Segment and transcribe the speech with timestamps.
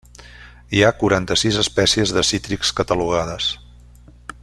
[0.77, 3.51] Hi ha quaranta-sis espècies de cítrics catalogades.